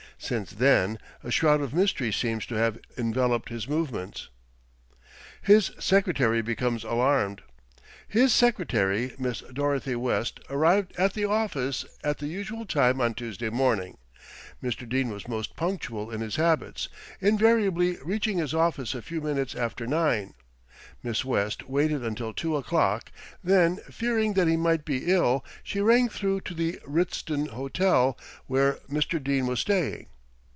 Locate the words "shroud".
1.31-1.61